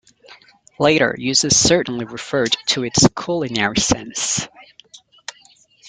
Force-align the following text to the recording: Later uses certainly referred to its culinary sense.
Later 0.79 1.13
uses 1.19 1.55
certainly 1.55 2.05
referred 2.05 2.57
to 2.69 2.83
its 2.83 3.07
culinary 3.15 3.77
sense. 3.79 4.47